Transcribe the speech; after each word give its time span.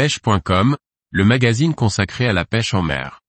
pêche.com, 0.00 0.78
le 1.10 1.24
magazine 1.26 1.74
consacré 1.74 2.26
à 2.26 2.32
la 2.32 2.46
pêche 2.46 2.72
en 2.72 2.80
mer. 2.80 3.20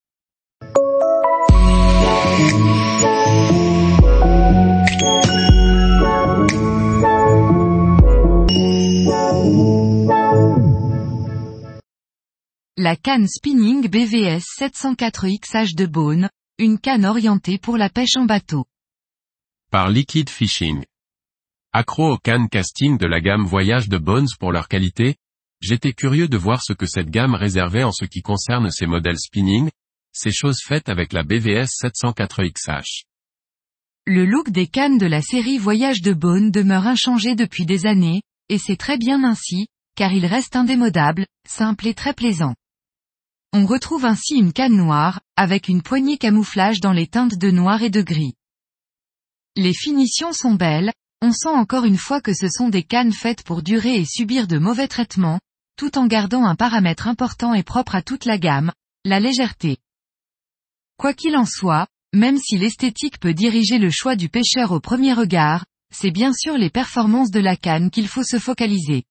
La 12.77 12.95
canne 12.95 13.27
spinning 13.27 13.89
BVS 13.89 14.45
704XH 14.57 15.75
de 15.75 15.85
Beaune, 15.85 16.29
une 16.57 16.79
canne 16.79 17.05
orientée 17.05 17.57
pour 17.57 17.75
la 17.75 17.89
pêche 17.89 18.15
en 18.15 18.23
bateau. 18.23 18.63
Par 19.71 19.89
Liquid 19.89 20.29
Fishing. 20.29 20.85
Accro 21.73 22.13
aux 22.13 22.17
cannes 22.17 22.47
casting 22.47 22.97
de 22.97 23.07
la 23.07 23.19
gamme 23.19 23.43
Voyage 23.43 23.89
de 23.89 23.97
Bones 23.97 24.29
pour 24.39 24.53
leur 24.53 24.69
qualité, 24.69 25.17
j'étais 25.61 25.93
curieux 25.93 26.27
de 26.27 26.37
voir 26.37 26.61
ce 26.63 26.73
que 26.73 26.85
cette 26.85 27.09
gamme 27.09 27.35
réservait 27.35 27.83
en 27.83 27.91
ce 27.91 28.05
qui 28.05 28.21
concerne 28.21 28.71
ses 28.71 28.87
modèles 28.87 29.19
spinning, 29.19 29.69
ces 30.11 30.31
choses 30.31 30.59
faites 30.63 30.89
avec 30.89 31.13
la 31.13 31.23
BVS 31.23 31.67
704XH. 31.83 33.03
Le 34.07 34.25
look 34.25 34.49
des 34.49 34.67
cannes 34.67 34.97
de 34.97 35.05
la 35.05 35.21
série 35.21 35.59
Voyage 35.59 36.01
de 36.01 36.13
Beaune 36.13 36.51
demeure 36.51 36.87
inchangé 36.87 37.35
depuis 37.35 37.65
des 37.65 37.85
années, 37.85 38.21
et 38.49 38.57
c'est 38.57 38.75
très 38.75 38.97
bien 38.97 39.23
ainsi, 39.23 39.67
car 39.95 40.11
il 40.11 40.25
reste 40.25 40.55
indémodable, 40.55 41.27
simple 41.47 41.87
et 41.87 41.93
très 41.93 42.13
plaisant. 42.13 42.55
On 43.53 43.65
retrouve 43.65 44.05
ainsi 44.05 44.35
une 44.35 44.53
canne 44.53 44.75
noire, 44.75 45.21
avec 45.35 45.67
une 45.67 45.81
poignée 45.81 46.17
camouflage 46.17 46.79
dans 46.79 46.93
les 46.93 47.07
teintes 47.07 47.37
de 47.37 47.51
noir 47.51 47.83
et 47.83 47.89
de 47.89 48.01
gris. 48.01 48.33
Les 49.55 49.73
finitions 49.73 50.33
sont 50.33 50.55
belles, 50.55 50.91
on 51.21 51.31
sent 51.31 51.49
encore 51.49 51.85
une 51.85 51.97
fois 51.97 52.21
que 52.21 52.33
ce 52.33 52.47
sont 52.47 52.69
des 52.69 52.83
cannes 52.83 53.13
faites 53.13 53.43
pour 53.43 53.61
durer 53.61 53.97
et 53.97 54.05
subir 54.05 54.47
de 54.47 54.57
mauvais 54.57 54.87
traitements, 54.87 55.39
tout 55.81 55.97
en 55.97 56.05
gardant 56.05 56.45
un 56.45 56.53
paramètre 56.53 57.07
important 57.07 57.55
et 57.55 57.63
propre 57.63 57.95
à 57.95 58.03
toute 58.03 58.25
la 58.25 58.37
gamme, 58.37 58.71
la 59.03 59.19
légèreté. 59.19 59.77
Quoi 60.95 61.15
qu'il 61.15 61.35
en 61.35 61.47
soit, 61.47 61.87
même 62.13 62.37
si 62.37 62.55
l'esthétique 62.55 63.19
peut 63.19 63.33
diriger 63.33 63.79
le 63.79 63.89
choix 63.89 64.15
du 64.15 64.29
pêcheur 64.29 64.73
au 64.73 64.79
premier 64.79 65.11
regard, 65.11 65.65
c'est 65.91 66.11
bien 66.11 66.33
sûr 66.33 66.55
les 66.55 66.69
performances 66.69 67.31
de 67.31 67.39
la 67.39 67.55
canne 67.55 67.89
qu'il 67.89 68.07
faut 68.07 68.21
se 68.21 68.37
focaliser. 68.37 69.05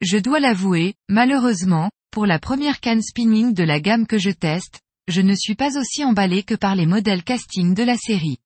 Je 0.00 0.16
dois 0.16 0.40
l'avouer, 0.40 0.94
malheureusement, 1.10 1.90
pour 2.10 2.24
la 2.24 2.38
première 2.38 2.80
canne 2.80 3.02
spinning 3.02 3.52
de 3.52 3.62
la 3.62 3.80
gamme 3.80 4.06
que 4.06 4.16
je 4.16 4.30
teste, 4.30 4.80
je 5.08 5.20
ne 5.20 5.34
suis 5.34 5.56
pas 5.56 5.78
aussi 5.78 6.06
emballé 6.06 6.42
que 6.42 6.54
par 6.54 6.74
les 6.74 6.86
modèles 6.86 7.22
casting 7.22 7.74
de 7.74 7.82
la 7.82 7.98
série. 7.98 8.38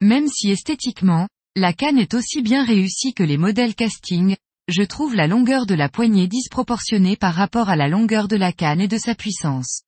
Même 0.00 0.28
si 0.28 0.50
esthétiquement, 0.50 1.28
la 1.56 1.74
canne 1.74 1.98
est 1.98 2.14
aussi 2.14 2.40
bien 2.40 2.64
réussie 2.64 3.12
que 3.12 3.22
les 3.22 3.36
modèles 3.36 3.74
casting, 3.74 4.34
je 4.70 4.82
trouve 4.82 5.14
la 5.14 5.26
longueur 5.26 5.66
de 5.66 5.74
la 5.74 5.88
poignée 5.88 6.28
disproportionnée 6.28 7.16
par 7.16 7.34
rapport 7.34 7.68
à 7.68 7.76
la 7.76 7.88
longueur 7.88 8.28
de 8.28 8.36
la 8.36 8.52
canne 8.52 8.80
et 8.80 8.88
de 8.88 8.98
sa 8.98 9.14
puissance. 9.14 9.82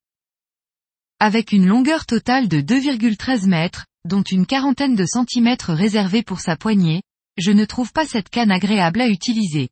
Avec 1.19 1.53
une 1.53 1.65
longueur 1.65 2.05
totale 2.05 2.47
de 2.49 2.59
2,13 2.59 3.47
mètres, 3.47 3.85
dont 4.05 4.23
une 4.23 4.45
quarantaine 4.45 4.95
de 4.95 5.05
centimètres 5.05 5.73
réservés 5.73 6.23
pour 6.23 6.41
sa 6.41 6.57
poignée, 6.57 7.01
je 7.37 7.51
ne 7.51 7.65
trouve 7.65 7.93
pas 7.93 8.05
cette 8.05 8.29
canne 8.29 8.51
agréable 8.51 8.99
à 8.99 9.07
utiliser. 9.07 9.69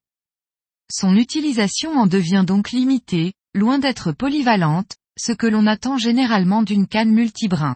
Son 0.89 1.15
utilisation 1.15 1.91
en 1.97 2.07
devient 2.07 2.45
donc 2.47 2.71
limitée, 2.71 3.33
loin 3.53 3.79
d'être 3.79 4.13
polyvalente, 4.13 4.95
ce 5.19 5.33
que 5.33 5.47
l'on 5.47 5.67
attend 5.67 5.97
généralement 5.97 6.63
d'une 6.63 6.87
canne 6.87 7.11
multibrin. 7.11 7.75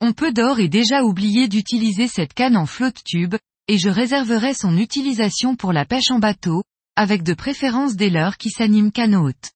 On 0.00 0.12
peut 0.12 0.32
d'or 0.32 0.60
et 0.60 0.68
déjà 0.68 1.02
oublier 1.04 1.48
d'utiliser 1.48 2.08
cette 2.08 2.34
canne 2.34 2.56
en 2.56 2.66
flotte 2.66 3.02
tube, 3.04 3.36
et 3.68 3.78
je 3.78 3.88
réserverai 3.88 4.54
son 4.54 4.76
utilisation 4.76 5.56
pour 5.56 5.72
la 5.72 5.84
pêche 5.84 6.10
en 6.10 6.18
bateau, 6.18 6.62
avec 6.96 7.22
de 7.22 7.34
préférence 7.34 7.96
des 7.96 8.10
leurres 8.10 8.38
qui 8.38 8.50
s'animent 8.50 8.92
haute. 9.14 9.52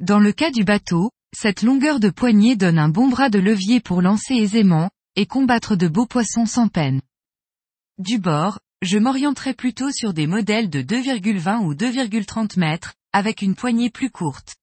Dans 0.00 0.18
le 0.18 0.32
cas 0.32 0.50
du 0.50 0.64
bateau, 0.64 1.10
cette 1.36 1.62
longueur 1.62 2.00
de 2.00 2.10
poignée 2.10 2.56
donne 2.56 2.78
un 2.78 2.88
bon 2.88 3.08
bras 3.08 3.30
de 3.30 3.38
levier 3.38 3.80
pour 3.80 4.02
lancer 4.02 4.34
aisément, 4.34 4.90
et 5.16 5.26
combattre 5.26 5.76
de 5.76 5.88
beaux 5.88 6.06
poissons 6.06 6.46
sans 6.46 6.68
peine. 6.68 7.00
Du 7.98 8.18
bord, 8.18 8.58
je 8.82 8.98
m'orienterai 8.98 9.54
plutôt 9.54 9.90
sur 9.90 10.12
des 10.12 10.26
modèles 10.26 10.70
de 10.70 10.82
2,20 10.82 11.64
ou 11.64 11.74
2,30 11.74 12.58
mètres, 12.58 12.94
avec 13.12 13.42
une 13.42 13.54
poignée 13.54 13.90
plus 13.90 14.10
courte. 14.10 14.56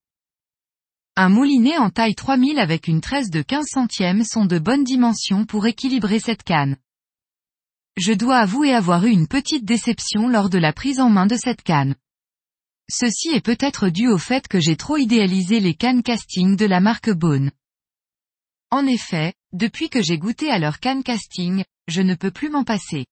Un 1.15 1.29
moulinet 1.29 1.77
en 1.77 1.89
taille 1.89 2.15
3000 2.15 2.59
avec 2.59 2.87
une 2.87 3.01
tresse 3.01 3.29
de 3.29 3.41
15 3.41 3.65
centièmes 3.67 4.23
sont 4.23 4.45
de 4.45 4.59
bonnes 4.59 4.83
dimensions 4.83 5.45
pour 5.45 5.65
équilibrer 5.67 6.19
cette 6.19 6.43
canne. 6.43 6.77
Je 7.97 8.13
dois 8.13 8.37
avouer 8.37 8.73
avoir 8.73 9.05
eu 9.05 9.11
une 9.11 9.27
petite 9.27 9.65
déception 9.65 10.27
lors 10.29 10.49
de 10.49 10.57
la 10.57 10.71
prise 10.71 10.99
en 10.99 11.09
main 11.09 11.25
de 11.25 11.35
cette 11.35 11.61
canne. 11.61 11.95
Ceci 12.89 13.29
est 13.29 13.45
peut-être 13.45 13.89
dû 13.89 14.07
au 14.07 14.17
fait 14.17 14.47
que 14.47 14.59
j'ai 14.59 14.75
trop 14.75 14.97
idéalisé 14.97 15.59
les 15.59 15.73
cannes 15.73 16.03
casting 16.03 16.55
de 16.55 16.65
la 16.65 16.79
marque 16.79 17.09
Bone. 17.09 17.51
En 18.69 18.85
effet, 18.85 19.33
depuis 19.51 19.89
que 19.89 20.01
j'ai 20.01 20.17
goûté 20.17 20.49
à 20.49 20.59
leur 20.59 20.79
canne 20.79 21.03
casting, 21.03 21.63
je 21.87 22.01
ne 22.01 22.15
peux 22.15 22.31
plus 22.31 22.49
m'en 22.49 22.63
passer. 22.63 23.05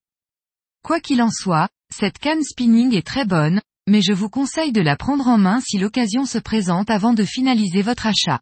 Quoi 0.84 1.02
qu'il 1.02 1.22
en 1.22 1.30
soit, 1.30 1.70
cette 1.94 2.18
canne 2.18 2.44
spinning 2.44 2.94
est 2.96 3.06
très 3.06 3.26
bonne, 3.26 3.62
mais 3.88 4.02
je 4.02 4.14
vous 4.14 4.30
conseille 4.30 4.72
de 4.72 4.82
la 4.82 4.96
prendre 4.96 5.28
en 5.28 5.38
main 5.38 5.60
si 5.60 5.78
l'occasion 5.78 6.26
se 6.26 6.38
présente 6.38 6.90
avant 6.90 7.14
de 7.14 7.26
finaliser 7.26 7.82
votre 7.82 8.08
achat. 8.08 8.40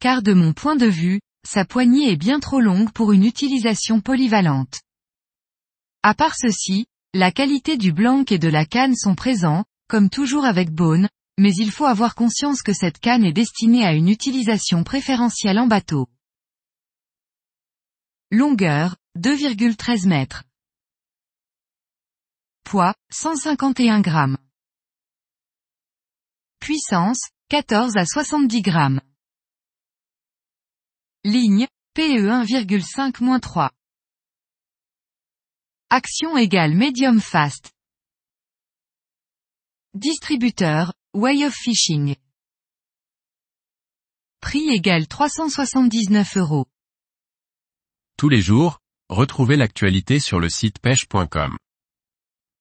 Car 0.00 0.22
de 0.22 0.32
mon 0.32 0.52
point 0.52 0.76
de 0.76 0.86
vue, 0.86 1.20
sa 1.46 1.64
poignée 1.64 2.10
est 2.10 2.16
bien 2.16 2.40
trop 2.40 2.60
longue 2.60 2.90
pour 2.90 3.12
une 3.12 3.24
utilisation 3.24 4.00
polyvalente. 4.00 4.80
À 6.06 6.14
part 6.14 6.36
ceci, 6.36 6.86
la 7.14 7.32
qualité 7.32 7.76
du 7.76 7.92
blanc 7.92 8.22
et 8.30 8.38
de 8.38 8.46
la 8.46 8.64
canne 8.64 8.94
sont 8.94 9.16
présents, 9.16 9.64
comme 9.88 10.08
toujours 10.08 10.44
avec 10.44 10.70
Bone, 10.70 11.08
mais 11.36 11.52
il 11.56 11.72
faut 11.72 11.84
avoir 11.84 12.14
conscience 12.14 12.62
que 12.62 12.72
cette 12.72 13.00
canne 13.00 13.24
est 13.24 13.32
destinée 13.32 13.84
à 13.84 13.92
une 13.92 14.08
utilisation 14.08 14.84
préférentielle 14.84 15.58
en 15.58 15.66
bateau. 15.66 16.06
Longueur, 18.30 18.94
2,13 19.18 20.06
mètres. 20.06 20.44
Poids, 22.62 22.94
151 23.10 24.00
grammes. 24.00 24.38
Puissance, 26.60 27.30
14 27.48 27.96
à 27.96 28.06
70 28.06 28.62
grammes. 28.62 29.00
Ligne, 31.24 31.66
PE 31.94 32.28
1,5-3. 32.28 33.70
Action 35.88 36.36
égale 36.36 36.74
medium 36.74 37.20
fast. 37.20 37.70
Distributeur, 39.94 40.92
Way 41.14 41.46
of 41.46 41.54
Fishing. 41.54 42.16
Prix 44.40 44.68
égal 44.70 45.06
379 45.06 46.38
euros. 46.38 46.66
Tous 48.18 48.28
les 48.28 48.42
jours, 48.42 48.80
retrouvez 49.08 49.54
l'actualité 49.54 50.18
sur 50.18 50.40
le 50.40 50.48
site 50.48 50.80
pêche.com. 50.80 51.56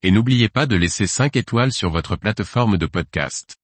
Et 0.04 0.12
n'oubliez 0.12 0.48
pas 0.48 0.68
de 0.68 0.76
laisser 0.76 1.08
5 1.08 1.36
étoiles 1.36 1.74
sur 1.74 1.90
votre 1.90 2.18
plateforme 2.18 2.78
de 2.78 2.86
podcast. 2.86 3.58